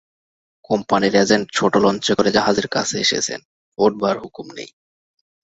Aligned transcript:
কোম্পানীর 0.69 1.13
এজেণ্ট 1.15 1.47
ছোট 1.53 1.73
লঞ্চে 1.75 2.13
করে 2.15 2.29
জাহাজের 2.31 2.67
কাছে 2.67 2.95
এসেছেন, 2.99 3.39
ওঠবার 3.77 4.15
হুকুম 4.17 4.47
নেই। 4.57 4.69